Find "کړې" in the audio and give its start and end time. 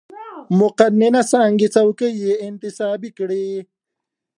3.17-3.47